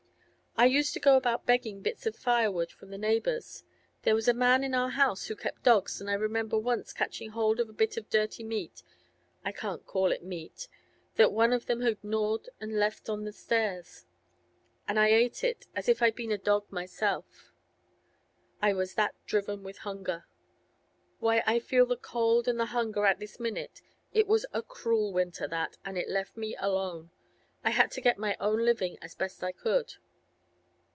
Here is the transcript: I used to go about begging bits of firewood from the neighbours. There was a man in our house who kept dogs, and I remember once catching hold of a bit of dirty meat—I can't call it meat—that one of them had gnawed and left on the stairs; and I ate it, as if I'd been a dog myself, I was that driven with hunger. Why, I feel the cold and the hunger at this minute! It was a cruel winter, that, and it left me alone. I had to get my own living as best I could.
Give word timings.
I 0.57 0.65
used 0.65 0.93
to 0.93 0.99
go 0.99 1.15
about 1.15 1.45
begging 1.45 1.81
bits 1.81 2.05
of 2.05 2.15
firewood 2.15 2.71
from 2.73 2.89
the 2.89 2.97
neighbours. 2.97 3.63
There 4.03 4.13
was 4.13 4.27
a 4.27 4.33
man 4.33 4.65
in 4.65 4.75
our 4.75 4.89
house 4.89 5.25
who 5.25 5.35
kept 5.35 5.63
dogs, 5.63 5.99
and 6.01 6.09
I 6.09 6.13
remember 6.13 6.59
once 6.59 6.91
catching 6.91 7.29
hold 7.29 7.61
of 7.61 7.69
a 7.69 7.73
bit 7.73 7.95
of 7.95 8.09
dirty 8.09 8.43
meat—I 8.43 9.53
can't 9.53 9.85
call 9.87 10.11
it 10.11 10.23
meat—that 10.25 11.31
one 11.31 11.53
of 11.53 11.67
them 11.67 11.79
had 11.81 12.03
gnawed 12.03 12.49
and 12.59 12.77
left 12.77 13.07
on 13.09 13.23
the 13.23 13.31
stairs; 13.31 14.05
and 14.89 14.99
I 14.99 15.07
ate 15.07 15.41
it, 15.41 15.67
as 15.73 15.87
if 15.87 16.01
I'd 16.01 16.15
been 16.15 16.33
a 16.33 16.37
dog 16.37 16.69
myself, 16.69 17.53
I 18.61 18.73
was 18.73 18.93
that 18.95 19.15
driven 19.25 19.63
with 19.63 19.79
hunger. 19.79 20.25
Why, 21.19 21.43
I 21.47 21.59
feel 21.59 21.85
the 21.85 21.97
cold 21.97 22.49
and 22.49 22.59
the 22.59 22.65
hunger 22.67 23.05
at 23.05 23.19
this 23.19 23.39
minute! 23.39 23.81
It 24.13 24.27
was 24.27 24.45
a 24.53 24.61
cruel 24.61 25.13
winter, 25.13 25.47
that, 25.47 25.77
and 25.85 25.97
it 25.97 26.09
left 26.09 26.35
me 26.35 26.55
alone. 26.59 27.09
I 27.63 27.69
had 27.71 27.89
to 27.91 28.01
get 28.01 28.19
my 28.19 28.35
own 28.39 28.63
living 28.65 28.97
as 29.01 29.15
best 29.15 29.41
I 29.43 29.53
could. 29.53 29.93